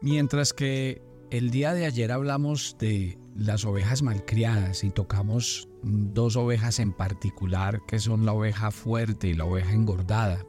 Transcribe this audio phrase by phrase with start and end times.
[0.00, 6.78] Mientras que el día de ayer hablamos de las ovejas malcriadas y tocamos dos ovejas
[6.80, 10.44] en particular que son la oveja fuerte y la oveja engordada.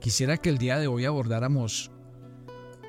[0.00, 1.90] Quisiera que el día de hoy abordáramos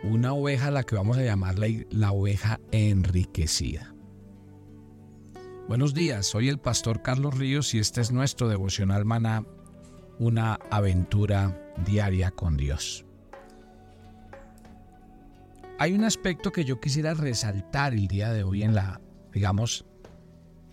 [0.04, 3.94] una oveja a la que vamos a llamar la, oveja enriquecida.
[5.68, 9.46] Buenos días, soy el pastor Carlos Ríos y este es nuestro devocional maná,
[10.20, 13.06] una aventura diaria con Dios.
[15.82, 19.02] Hay un aspecto que yo quisiera resaltar el día de hoy en la,
[19.34, 19.84] digamos,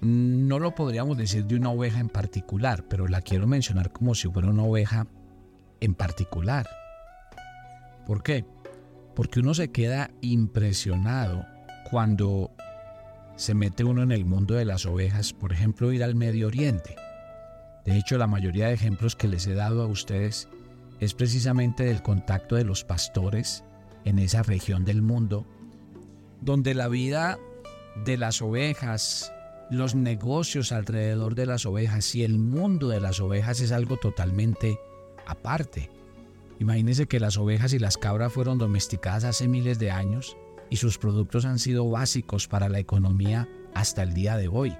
[0.03, 4.29] no lo podríamos decir de una oveja en particular, pero la quiero mencionar como si
[4.29, 5.07] fuera una oveja
[5.81, 6.69] en particular.
[8.05, 8.45] ¿Por qué?
[9.17, 11.47] Porque uno se queda impresionado
[11.91, 12.51] cuando
[13.37, 16.97] se mete uno en el mundo de las ovejas, por ejemplo, ir al Medio Oriente.
[17.87, 20.51] De hecho, la mayoría de ejemplos que les he dado a ustedes
[21.01, 23.65] es precisamente del contacto de los pastores
[24.09, 25.47] en esa región del mundo,
[26.41, 27.39] donde la vida
[28.05, 29.33] de las ovejas,
[29.71, 34.79] los negocios alrededor de las ovejas y el mundo de las ovejas es algo totalmente
[35.27, 35.91] aparte.
[36.59, 40.37] Imagínense que las ovejas y las cabras fueron domesticadas hace miles de años
[40.71, 44.77] y sus productos han sido básicos para la economía hasta el día de hoy.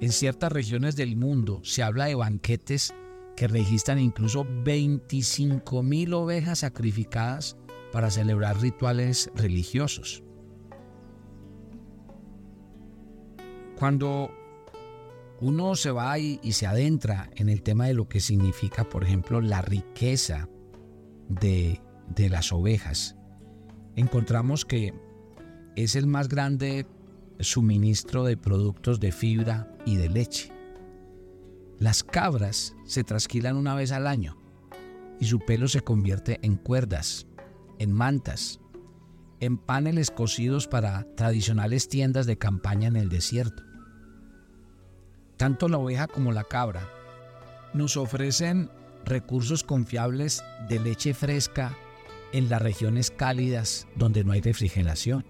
[0.00, 2.92] En ciertas regiones del mundo se habla de banquetes
[3.36, 7.56] que registran incluso 25 mil ovejas sacrificadas
[7.94, 10.24] para celebrar rituales religiosos.
[13.78, 14.32] Cuando
[15.40, 19.40] uno se va y, se adentra en el tema de lo que significa, por ejemplo,
[19.40, 20.48] la riqueza
[21.28, 23.14] de, de las ovejas,
[23.94, 24.92] encontramos que
[25.76, 26.88] es el más grande
[27.38, 30.50] suministro de productos de fibra y de leche.
[31.78, 34.36] Las cabras se trasquilan una vez al año
[35.20, 37.28] y su pelo se convierte en cuerdas
[37.78, 38.60] en mantas,
[39.40, 43.62] en paneles cocidos para tradicionales tiendas de campaña en el desierto.
[45.36, 46.88] Tanto la oveja como la cabra
[47.72, 48.70] nos ofrecen
[49.04, 51.76] recursos confiables de leche fresca
[52.32, 55.24] en las regiones cálidas donde no hay refrigeración.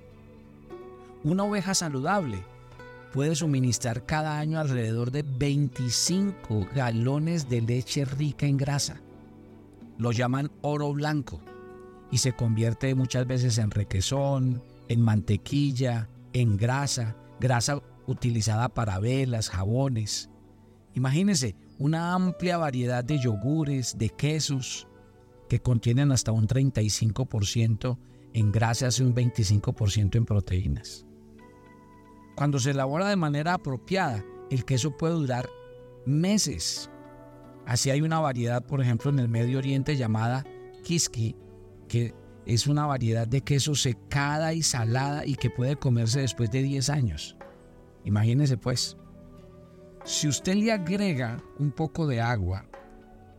[1.22, 2.44] Una oveja saludable
[3.12, 9.00] puede suministrar cada año alrededor de 25 galones de leche rica en grasa.
[9.96, 11.40] Lo llaman oro blanco
[12.10, 19.50] y se convierte muchas veces en requesón, en mantequilla, en grasa, grasa utilizada para velas,
[19.50, 20.30] jabones.
[20.94, 24.86] Imagínense una amplia variedad de yogures, de quesos,
[25.48, 27.98] que contienen hasta un 35%
[28.32, 31.06] en grasas y un 25% en proteínas.
[32.36, 35.48] Cuando se elabora de manera apropiada, el queso puede durar
[36.04, 36.90] meses.
[37.66, 40.44] Así hay una variedad, por ejemplo, en el Medio Oriente llamada
[40.82, 41.36] kiski,
[42.46, 46.90] es una variedad de queso secada y salada y que puede comerse después de 10
[46.90, 47.36] años.
[48.04, 48.96] Imagínese pues,
[50.04, 52.66] si usted le agrega un poco de agua,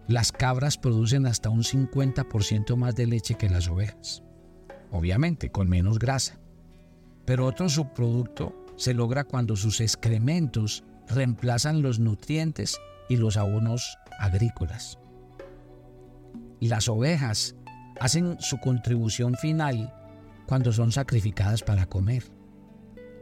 [0.08, 4.24] las cabras producen hasta un 50% más de leche que las ovejas.
[4.92, 6.40] Obviamente, con menos grasa.
[7.26, 12.80] Pero otro subproducto se logra cuando sus excrementos reemplazan los nutrientes
[13.10, 15.00] y los abonos agrícolas.
[16.60, 17.56] Las ovejas
[18.00, 19.94] hacen su contribución final
[20.46, 22.24] cuando son sacrificadas para comer.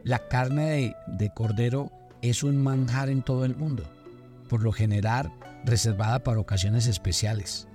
[0.02, 1.90] La carne de, cordero
[2.22, 3.84] es un manjar en todo el mundo,
[4.48, 5.32] por lo general
[5.64, 7.68] reservada para ocasiones especiales.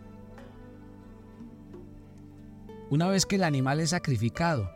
[2.92, 4.72] Una vez que el animal es sacrificado,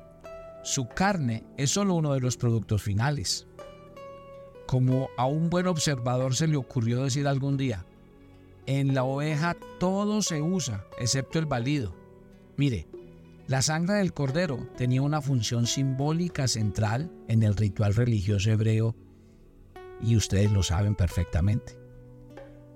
[0.64, 3.48] su carne es solo uno de los productos finales.
[4.66, 7.86] Como a un buen observador se le ocurrió decir algún día,
[8.66, 12.03] en la oveja todo se usa excepto el balido.
[12.58, 12.88] Mire,
[13.48, 18.96] la sangre del cordero tenía una función simbólica central en el ritual religioso hebreo
[20.02, 21.78] y ustedes lo saben perfectamente.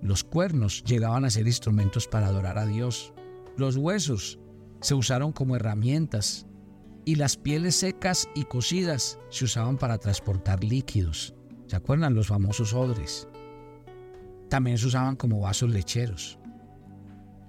[0.02, 3.14] Los cuernos llegaban a ser instrumentos para adorar a Dios.
[3.56, 4.40] Los huesos
[4.82, 6.46] se usaron como herramientas
[7.06, 11.34] y las pieles secas y cocidas se usaban para transportar líquidos.
[11.68, 13.28] ¿Se acuerdan los famosos odres?
[14.50, 16.38] También se usaban como vasos lecheros.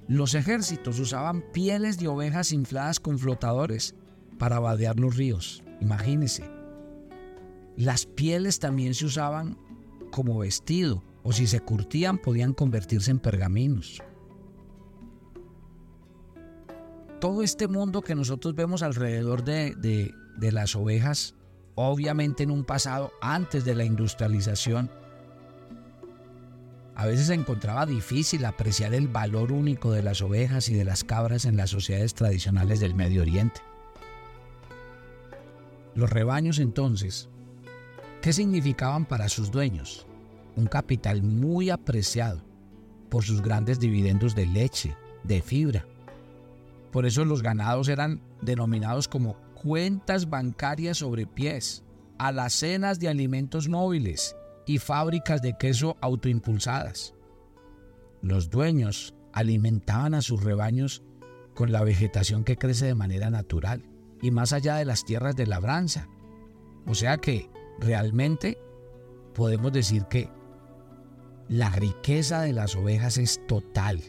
[0.08, 3.94] Los ejércitos usaban pieles de ovejas infladas con flotadores
[4.38, 5.62] para vadear los ríos.
[5.82, 6.50] Imagínense.
[7.76, 9.58] Las pieles también se usaban
[10.10, 14.02] como vestido o si se curtían podían convertirse en pergaminos.
[17.20, 21.34] Todo este mundo que nosotros vemos alrededor de, de las ovejas,
[21.74, 24.90] obviamente en un pasado antes de la industrialización,
[26.98, 31.04] a veces se encontraba difícil apreciar el valor único de las ovejas y de las
[31.04, 33.60] cabras en las sociedades tradicionales del Medio Oriente.
[35.94, 37.28] Los rebaños entonces,
[38.20, 40.08] ¿qué significaban para sus dueños?
[40.56, 42.42] Un capital muy apreciado
[43.10, 45.86] por sus grandes dividendos de leche, de fibra.
[46.90, 51.84] Por eso los ganados eran denominados como cuentas bancarias sobre pies,
[52.18, 54.34] alacenas de alimentos móviles
[54.68, 57.14] y fábricas de queso autoimpulsadas.
[58.20, 61.02] Los dueños alimentaban a sus rebaños
[61.54, 63.82] con la vegetación que crece de manera natural
[64.20, 66.08] y más allá de las tierras de labranza.
[66.86, 67.50] O sea que
[67.80, 68.58] realmente
[69.34, 70.30] podemos decir que
[71.48, 74.02] la riqueza de las ovejas es total.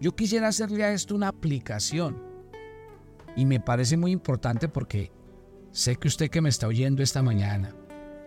[0.00, 2.22] Yo quisiera hacerle a esto una aplicación
[3.34, 5.10] y me parece muy importante porque
[5.72, 7.74] sé que usted que me está oyendo esta mañana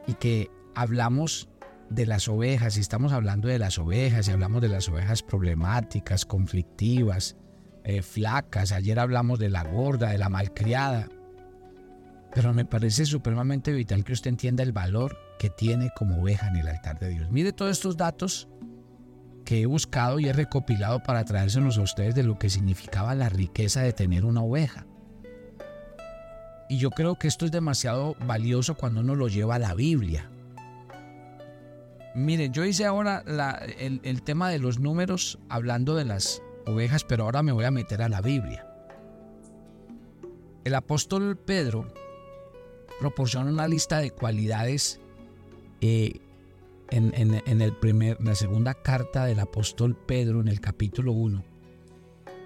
[0.06, 1.50] y que hablamos
[1.90, 6.26] de las ovejas y estamos hablando de las ovejas y hablamos de las ovejas problemáticas,
[6.26, 7.38] conflictivas,
[7.84, 11.08] eh, flacas, ayer hablamos de la gorda, de la malcriada,
[12.34, 16.58] pero me parece supremamente vital que usted entienda el valor que tiene como oveja en
[16.58, 17.30] el altar de Dios.
[17.32, 18.50] Mire todos estos datos
[19.46, 23.30] que he buscado y he recopilado para traérselos a ustedes de lo que significaba la
[23.30, 24.86] riqueza de tener una oveja.
[26.68, 30.30] Y yo creo que esto es demasiado valioso cuando uno lo lleva a la Biblia.
[32.16, 33.24] Miren, yo hice ahora
[33.78, 38.02] el, tema de los números hablando de las ovejas, pero ahora me voy a meter
[38.02, 38.66] a la Biblia.
[40.64, 41.94] El apóstol Pedro
[43.02, 45.02] proporciona una lista de cualidades
[45.82, 46.22] eh,
[46.90, 47.60] en, en,
[48.20, 51.44] la segunda carta del apóstol Pedro, en el capítulo 1.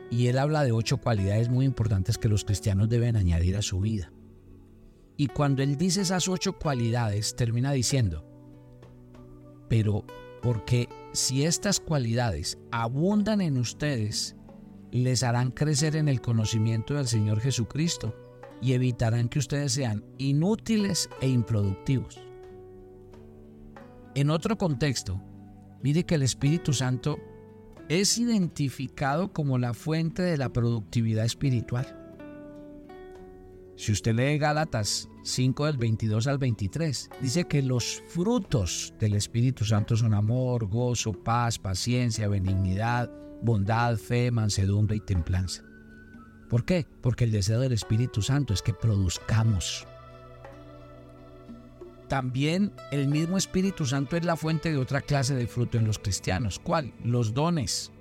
[0.10, 3.80] Y él habla de ocho cualidades muy importantes que los cristianos deben añadir a su
[3.80, 4.12] vida.
[5.16, 8.29] Y cuando él dice esas ocho cualidades, termina diciendo,
[9.70, 10.04] pero
[10.42, 14.36] porque si estas cualidades abundan en ustedes,
[14.92, 18.16] les harán crecer en el conocimiento del Señor Jesucristo
[18.62, 22.20] y evitarán que ustedes sean inútiles e improductivos.
[24.16, 25.22] En otro contexto,
[25.82, 27.20] mire que el Espíritu Santo
[27.88, 31.99] es identificado como la fuente de la productividad espiritual.
[33.80, 39.64] Si usted lee Gálatas 5 del 22 al 23, dice que los frutos del Espíritu
[39.64, 43.10] Santo son amor, gozo, paz, paciencia, benignidad,
[43.42, 45.64] bondad, fe, mansedumbre y templanza.
[46.50, 46.88] ¿Por qué?
[47.02, 49.88] Porque el deseo del Espíritu Santo es que produzcamos.
[52.10, 56.00] También el mismo Espíritu Santo es la fuente de otra clase de fruto en los
[56.00, 56.60] cristianos.
[56.60, 56.94] ¿Cuál?
[57.06, 57.94] Los dones.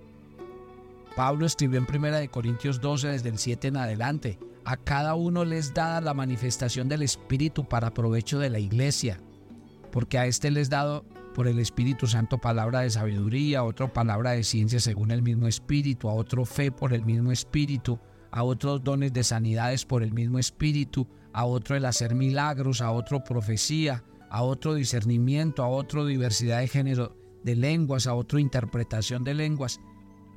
[1.15, 4.41] Pablo escribió en 1 Corintios 12 desde el 7 en adelante.
[4.69, 9.19] A cada uno les da la manifestación del Espíritu para provecho de la iglesia,
[9.91, 14.33] porque a este les dado por el Espíritu Santo palabra de sabiduría, a otro palabra
[14.33, 17.99] de ciencia según el mismo Espíritu, a otro fe por el mismo Espíritu,
[18.31, 22.91] a otros dones de sanidades por el mismo Espíritu, a otro el hacer milagros, a
[22.91, 29.25] otro profecía, a otro discernimiento, a otro diversidad de género de lenguas, a otro interpretación
[29.25, 29.81] de lenguas.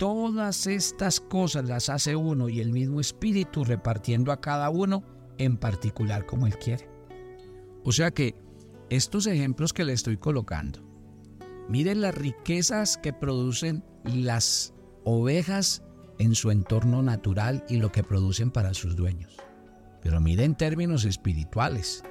[0.02, 5.04] Todas estas cosas las hace uno y el mismo espíritu repartiendo a cada uno
[5.38, 6.90] en particular como él quiere.
[7.84, 8.34] O sea que
[8.90, 10.80] estos ejemplos que le estoy colocando,
[11.70, 15.84] miren las riquezas que producen las ovejas
[16.18, 19.38] en su entorno natural y lo que producen para sus dueños.
[20.02, 22.04] Pero miren en términos espirituales,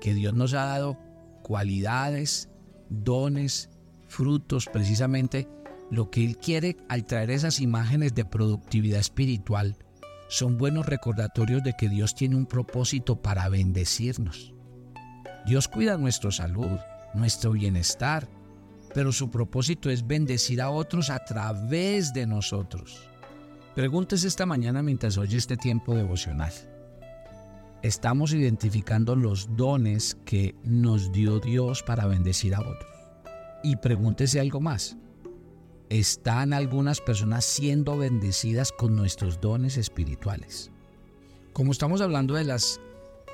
[0.00, 0.96] que Dios nos ha dado
[1.42, 2.50] cualidades,
[2.88, 3.68] dones,
[4.06, 5.48] frutos precisamente
[5.90, 9.76] lo que Él quiere al traer esas imágenes de productividad espiritual
[10.28, 14.52] son buenos recordatorios de que Dios tiene un propósito para bendecirnos.
[15.46, 16.78] Dios cuida nuestra salud,
[17.14, 18.28] nuestro bienestar,
[18.92, 23.08] pero su propósito es bendecir a otros a través de nosotros.
[23.76, 26.52] Pregúntese esta mañana mientras oye este tiempo devocional.
[27.82, 32.90] ¿Estamos identificando los dones que nos dio Dios para bendecir a otros?
[33.62, 34.96] Y pregúntese algo más
[35.88, 40.70] están algunas personas siendo bendecidas con nuestros dones espirituales.
[41.52, 42.80] Como estamos hablando de las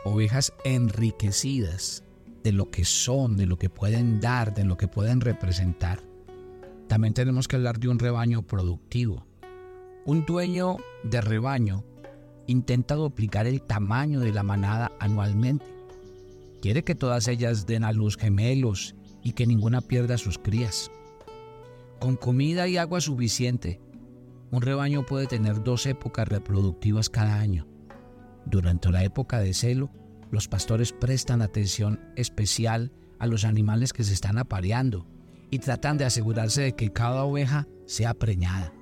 [0.04, 2.04] ovejas enriquecidas,
[2.42, 6.02] de lo que son, de lo que pueden dar, de lo que pueden representar,
[6.88, 9.24] también tenemos que hablar de un rebaño productivo.
[10.04, 11.84] Un dueño de rebaño
[12.46, 15.64] intenta duplicar el tamaño de la manada anualmente.
[16.60, 20.90] Quiere que todas ellas den a luz gemelos y que ninguna pierda sus crías.
[22.02, 23.80] Con comida y agua suficiente,
[24.50, 27.68] un rebaño puede tener dos épocas reproductivas cada año.
[28.44, 29.88] Durante la época de celo,
[30.32, 32.90] los pastores prestan atención especial
[33.20, 35.06] a los animales que se están apareando
[35.48, 38.72] y tratan de asegurarse de que cada oveja sea preñada.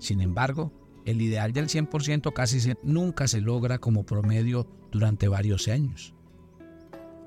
[0.00, 0.72] Sin embargo,
[1.04, 6.16] el ideal del 100% casi nunca se logra como promedio durante varios años.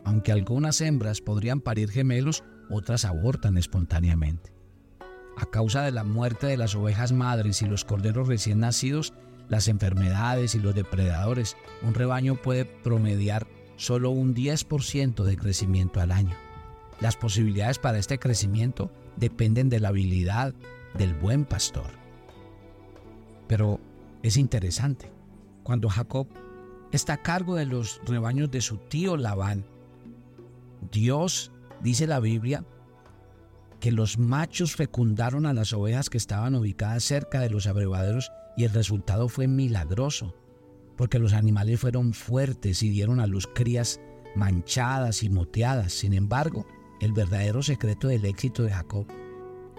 [0.04, 4.57] Aunque algunas hembras podrían parir gemelos, otras abortan espontáneamente.
[5.38, 9.14] A causa de la muerte de las ovejas madres y los corderos recién nacidos,
[9.50, 16.12] las enfermedades y los depredadores, un rebaño puede promediar solo un 10% de crecimiento al
[16.12, 16.36] año.
[17.00, 20.56] Las posibilidades para este crecimiento dependen de la habilidad
[20.98, 21.92] del buen pastor.
[23.48, 23.80] Pero
[24.24, 25.12] es interesante,
[25.62, 26.28] cuando Jacob
[26.92, 29.66] está a cargo de los rebaños de su tío Labán,
[30.92, 31.52] Dios,
[31.82, 32.66] dice la Biblia,
[33.80, 38.64] que los machos fecundaron a las ovejas que estaban ubicadas cerca de los abrevaderos y
[38.64, 40.36] el resultado fue milagroso,
[40.96, 44.00] porque los animales fueron fuertes y dieron a luz crías
[44.36, 45.94] manchadas y moteadas.
[45.94, 46.66] Sin embargo,
[47.00, 49.06] el verdadero secreto del éxito de Jacob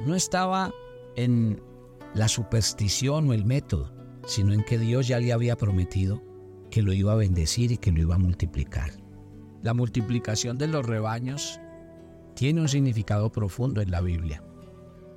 [0.07, 0.73] no estaba
[1.17, 1.61] en
[2.15, 3.93] la superstición o el método,
[4.27, 6.23] sino en que Dios ya le había prometido
[6.71, 8.93] que lo iba a bendecir y que lo iba a multiplicar.
[9.63, 11.61] La multiplicación de los rebaños
[12.39, 14.45] tiene un significado profundo en la Biblia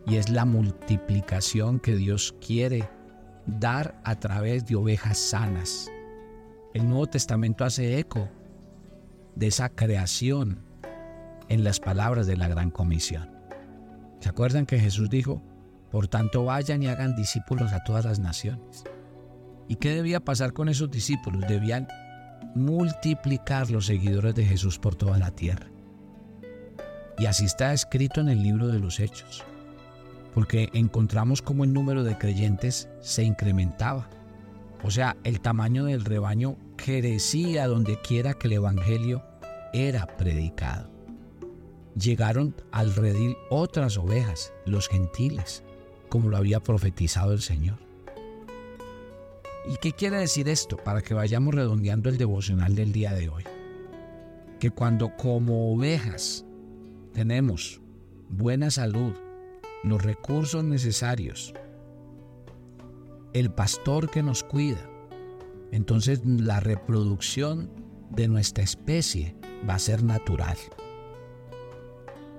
[0.08, 2.90] y es la multiplicación que Dios quiere
[3.46, 5.88] dar a través de ovejas sanas.
[6.74, 8.28] El Nuevo Testamento hace eco
[9.36, 10.64] de esa creación
[11.48, 13.30] en las palabras de la Gran Comisión.
[14.20, 15.44] ¿Se acuerdan que Jesús dijo,
[15.92, 18.84] por tanto vayan y hagan discípulos a todas las naciones?
[19.68, 21.44] ¿Y qué debía pasar con esos discípulos?
[21.48, 21.88] Debían
[22.56, 25.68] multiplicar los seguidores de Jesús por toda la tierra.
[27.18, 29.44] Y así está escrito en el libro de los Hechos,
[30.34, 34.10] porque encontramos como el número de creyentes se incrementaba.
[34.84, 39.24] O sea, el tamaño del rebaño crecía donde quiera que el Evangelio
[39.74, 40.90] era predicado.
[41.96, 45.64] Llegaron al redil otras ovejas, los gentiles,
[46.10, 47.78] como lo había profetizado el Señor.
[49.70, 50.78] ¿Y qué quiere decir esto?
[50.78, 53.44] Para que vayamos redondeando el devocional del día de hoy.
[54.60, 56.46] Que cuando como ovejas
[57.14, 57.82] tenemos
[58.30, 59.14] buena salud,
[59.84, 61.54] los recursos necesarios,
[63.34, 64.90] el pastor que nos cuida,
[65.72, 67.70] entonces la reproducción
[68.10, 69.36] de nuestra especie
[69.68, 70.58] va a ser natural.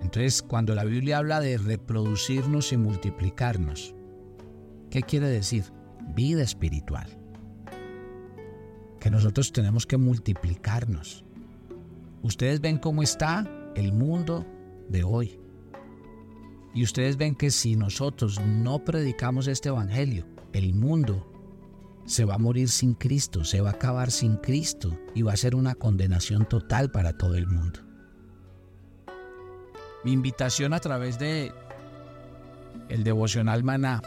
[0.02, 3.94] Entonces, cuando la Biblia habla de reproducirnos y multiplicarnos,
[4.90, 5.64] ¿qué quiere decir?
[6.08, 7.06] vida espiritual.
[9.00, 11.24] Que nosotros tenemos que multiplicarnos.
[12.22, 14.46] Ustedes ven cómo está el mundo
[14.88, 15.38] de hoy.
[16.74, 21.28] Y ustedes ven que si nosotros no predicamos este Evangelio, el mundo
[22.06, 25.36] se va a morir sin Cristo, se va a acabar sin Cristo y va a
[25.36, 27.80] ser una condenación total para todo el mundo.
[30.04, 31.52] Mi invitación a través de
[32.88, 34.02] el devocional maná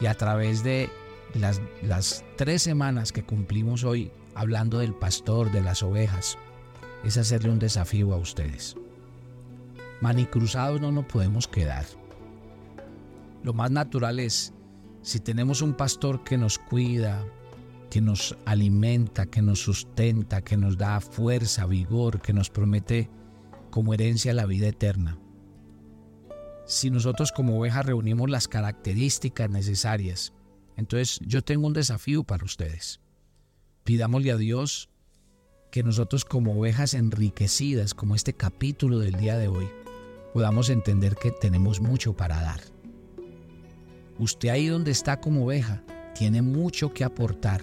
[0.00, 0.88] y a través de
[1.34, 6.38] las, las tres semanas que cumplimos hoy hablando del pastor, de las ovejas,
[7.04, 8.76] es hacerle un desafío a ustedes.
[10.00, 11.84] Manicruzados no nos podemos quedar.
[13.42, 14.52] Lo más natural es,
[15.02, 17.24] si tenemos un pastor que nos cuida,
[17.90, 23.10] que nos alimenta, que nos sustenta, que nos da fuerza, vigor, que nos promete
[23.70, 25.18] como herencia la vida eterna.
[26.66, 30.32] Si nosotros como ovejas reunimos las características necesarias
[30.80, 33.00] entonces yo tengo un desafío para ustedes.
[33.84, 34.88] Pidámosle a Dios
[35.70, 39.68] que nosotros como ovejas enriquecidas, como este capítulo del día de hoy,
[40.32, 42.60] podamos entender que tenemos mucho para dar.
[44.18, 45.82] Usted ahí donde está como oveja
[46.14, 47.62] tiene mucho que aportar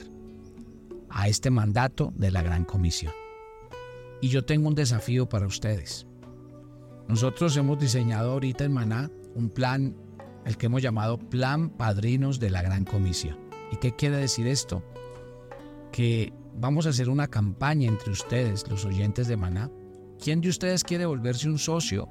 [1.09, 3.13] a este mandato de la Gran Comisión.
[4.21, 6.07] Y yo tengo un desafío para ustedes.
[7.07, 9.95] Nosotros hemos diseñado ahorita en Maná un plan
[10.45, 13.37] el que hemos llamado Plan Padrinos de la Gran Comisión.
[13.71, 14.83] ¿Y qué quiere decir esto?
[15.91, 19.69] Que vamos a hacer una campaña entre ustedes, los oyentes de Maná.
[20.19, 22.09] ¿Quién de ustedes quiere volverse un socio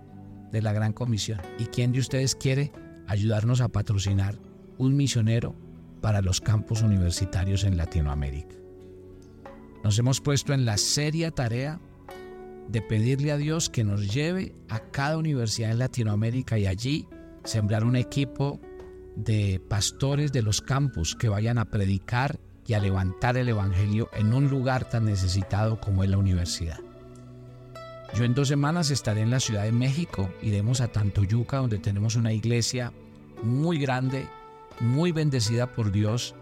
[0.52, 1.40] de la Gran Comisión?
[1.58, 2.72] ¿Y quién de ustedes quiere
[3.06, 4.38] ayudarnos a patrocinar
[4.78, 5.54] un misionero
[6.00, 8.56] para los campos universitarios en Latinoamérica?
[9.84, 11.80] Nos hemos puesto en la seria tarea
[12.68, 17.06] de pedirle a Dios que nos lleve a cada universidad en Latinoamérica y allí
[17.44, 18.60] sembrar un equipo
[19.14, 24.34] de pastores de los campus que vayan a predicar y a levantar el Evangelio en
[24.34, 26.80] un lugar tan necesitado como es la universidad.
[28.14, 32.16] Yo en dos semanas estaré en la Ciudad de México, iremos a Tantoyuca, donde tenemos
[32.16, 32.92] una iglesia
[33.42, 34.26] muy grande,
[34.80, 36.34] muy bendecida por Dios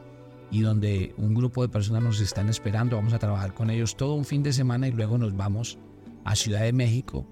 [0.51, 2.97] y donde un grupo de personas nos están esperando.
[2.97, 5.79] Vamos a trabajar con ellos todo un fin de semana y luego nos vamos
[6.25, 7.27] a Ciudad de México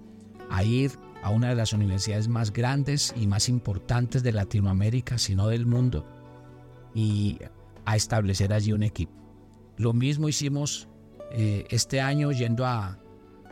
[0.50, 5.46] a ir a una de las universidades más grandes y más importantes de Latinoamérica, sino
[5.46, 6.04] del mundo,
[6.94, 7.38] y
[7.84, 9.12] a establecer allí un equipo.
[9.76, 10.88] Lo mismo hicimos
[11.30, 12.98] eh, este año yendo a,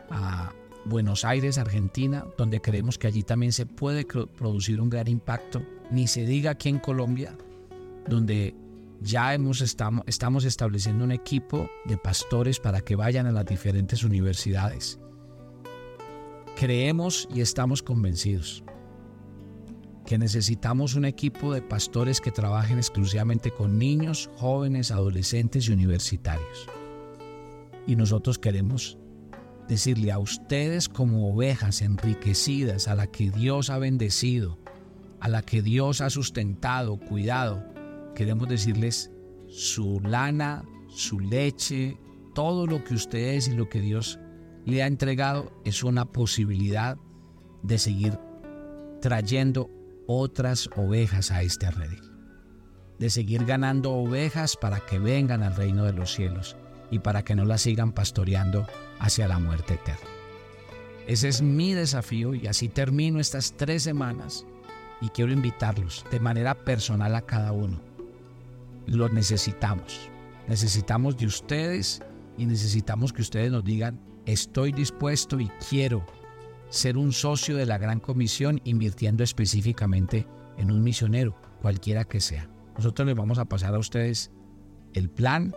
[0.09, 0.53] a
[0.85, 5.61] Buenos Aires, Argentina, donde creemos que allí también se puede producir un gran impacto.
[5.91, 7.37] Ni se diga aquí en Colombia,
[8.07, 8.55] donde
[9.01, 14.03] ya hemos, estamos, estamos estableciendo un equipo de pastores para que vayan a las diferentes
[14.03, 14.99] universidades.
[16.55, 18.63] Creemos y estamos convencidos
[20.05, 26.67] que necesitamos un equipo de pastores que trabajen exclusivamente con niños, jóvenes, adolescentes y universitarios.
[27.87, 28.97] Y nosotros queremos
[29.67, 34.57] decirle a ustedes como ovejas enriquecidas, a la que Dios ha bendecido,
[35.19, 37.63] a la que Dios ha sustentado, cuidado,
[38.15, 39.11] queremos decirles
[39.47, 41.97] su lana, su leche,
[42.33, 44.19] todo lo que ustedes y lo que Dios
[44.65, 46.97] le ha entregado es una posibilidad
[47.63, 48.17] de seguir
[49.01, 49.69] trayendo
[50.07, 52.01] otras ovejas a este redil,
[52.99, 56.57] de seguir ganando ovejas para que vengan al reino de los cielos
[56.91, 58.67] y para que no las sigan pastoreando
[58.99, 60.07] hacia la muerte eterna.
[61.07, 64.45] Ese es mi desafío y así termino estas tres semanas
[65.01, 67.91] y quiero invitarlos de manera personal a cada uno
[68.87, 70.09] lo necesitamos.
[70.47, 72.01] Necesitamos de ustedes
[72.37, 76.05] y necesitamos que ustedes nos digan, estoy dispuesto y quiero
[76.69, 82.49] ser un socio de la Gran Comisión invirtiendo específicamente en un misionero, cualquiera que sea.
[82.75, 84.31] Nosotros les vamos a pasar a ustedes
[84.93, 85.53] el plan,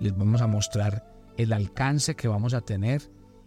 [0.00, 3.02] les vamos a mostrar el alcance que vamos a tener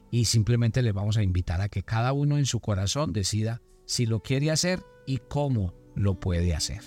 [0.09, 4.05] y simplemente les vamos a invitar a que cada uno en su corazón decida si
[4.05, 6.81] lo quiere hacer y cómo lo puede hacer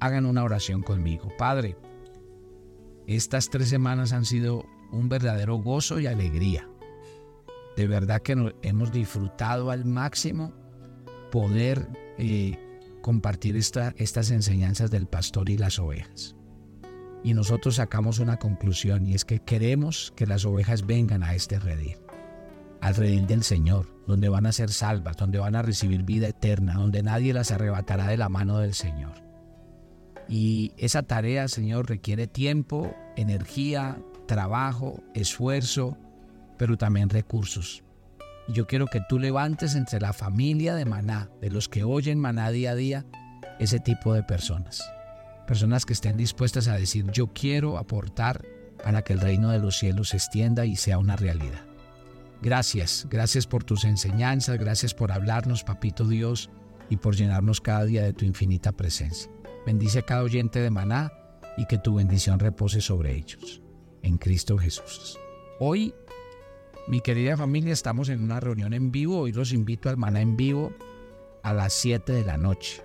[0.00, 1.28] hagan una oración conmigo.
[1.38, 1.76] Padre,
[3.06, 6.68] estas tres semanas han sido un verdadero gozo y alegría.
[7.76, 10.52] De verdad que hemos disfrutado al máximo
[11.30, 11.88] poder
[12.18, 12.58] eh,
[13.00, 16.34] compartir estas enseñanzas del pastor y las ovejas.
[17.22, 21.58] Y nosotros sacamos una conclusión y es que queremos que las ovejas vengan a este
[21.58, 21.98] redil,
[22.80, 26.74] al redil del Señor, donde van a ser salvas, donde van a recibir vida eterna,
[26.74, 29.22] donde nadie las arrebatará de la mano del Señor.
[30.28, 35.98] Y esa tarea, Señor, requiere tiempo, energía, trabajo, esfuerzo,
[36.56, 37.82] pero también recursos.
[38.48, 42.18] Y yo quiero que tú levantes entre la familia de Maná, de los que oyen
[42.18, 43.04] Maná día a día,
[43.58, 44.82] ese tipo de personas.
[45.50, 48.46] Personas que estén dispuestas a decir, yo quiero aportar
[48.84, 51.64] para que el reino de los cielos se extienda y sea una realidad.
[52.40, 56.50] Gracias, gracias por tus enseñanzas, gracias por hablarnos, Papito Dios,
[56.88, 59.28] y por llenarnos cada día de tu infinita presencia.
[59.66, 61.12] Bendice a cada oyente de Maná
[61.56, 63.60] y que tu bendición repose sobre ellos.
[64.02, 65.18] En Cristo Jesús.
[65.58, 65.92] Hoy,
[66.86, 69.18] mi querida familia, estamos en una reunión en vivo.
[69.18, 70.72] Hoy los invito al Maná en vivo
[71.42, 72.84] a las 7 de la noche.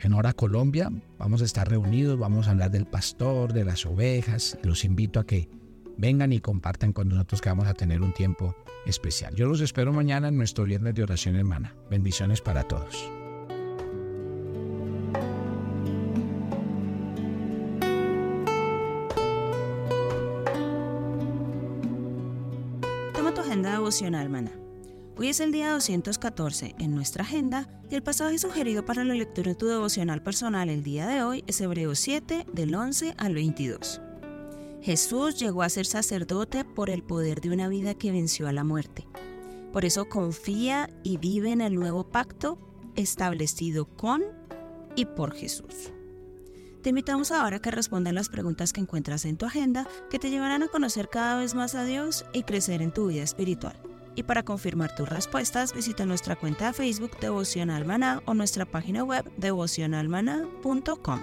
[0.00, 4.58] En hora Colombia vamos a estar reunidos, vamos a hablar del pastor, de las ovejas.
[4.62, 5.48] Los invito a que
[5.96, 8.54] vengan y compartan con nosotros que vamos a tener un tiempo
[8.86, 9.34] especial.
[9.34, 11.74] Yo los espero mañana en nuestro viernes de oración hermana.
[11.90, 13.10] Bendiciones para todos.
[23.88, 24.67] devocional
[25.20, 29.48] Hoy es el día 214 en nuestra agenda y el pasaje sugerido para la lectura
[29.48, 34.00] de tu devocional personal el día de hoy es Hebreos 7 del 11 al 22.
[34.80, 38.62] Jesús llegó a ser sacerdote por el poder de una vida que venció a la
[38.62, 39.08] muerte.
[39.72, 42.56] Por eso confía y vive en el nuevo pacto
[42.94, 44.22] establecido con
[44.94, 45.92] y por Jesús.
[46.80, 50.30] Te invitamos ahora a que respondan las preguntas que encuentras en tu agenda que te
[50.30, 53.87] llevarán a conocer cada vez más a Dios y crecer en tu vida espiritual.
[54.18, 57.86] Y para confirmar tus respuestas, visita nuestra cuenta Facebook Devocional
[58.24, 61.20] o nuestra página web devocionalmaná.com.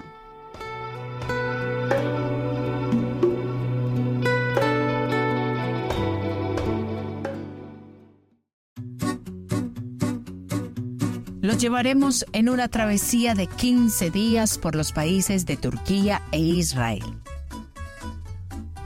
[11.42, 17.25] Los llevaremos en una travesía de 15 días por los países de Turquía e Israel.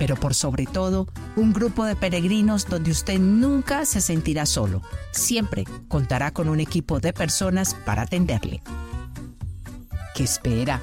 [0.00, 4.80] Pero por sobre todo, un grupo de peregrinos donde usted nunca se sentirá solo.
[5.10, 8.62] Siempre contará con un equipo de personas para atenderle.
[10.14, 10.82] ¿Qué espera?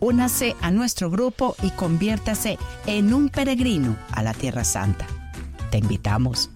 [0.00, 5.06] Únase a nuestro grupo y conviértase en un peregrino a la Tierra Santa.
[5.70, 6.50] Te invitamos.